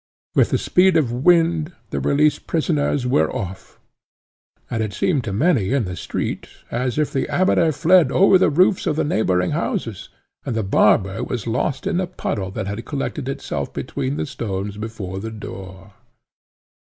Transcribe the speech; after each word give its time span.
With 0.33 0.49
the 0.49 0.57
speed 0.57 0.97
of 0.97 1.11
wind, 1.11 1.73
the 1.91 1.99
released 1.99 2.47
prisoners 2.47 3.05
were 3.05 3.31
off, 3.31 3.79
and 4.67 4.81
it 4.81 4.93
seemed 4.93 5.23
to 5.25 5.31
many 5.31 5.73
in 5.73 5.85
the 5.85 5.95
street 5.95 6.47
as 6.71 6.97
if 6.97 7.13
the 7.13 7.29
Amateur 7.29 7.71
fled 7.71 8.11
over 8.11 8.39
the 8.39 8.49
roofs 8.49 8.87
of 8.87 8.95
the 8.95 9.03
neighbouring 9.03 9.51
houses, 9.51 10.09
and 10.43 10.55
the 10.55 10.63
barber 10.63 11.23
was 11.23 11.45
lost 11.45 11.85
in 11.85 11.97
the 11.97 12.07
puddle 12.07 12.49
that 12.49 12.65
had 12.65 12.83
collected 12.83 13.29
itself 13.29 13.71
between 13.73 14.17
the 14.17 14.25
stones 14.25 14.75
before 14.75 15.19
the 15.19 15.29
door. 15.29 15.93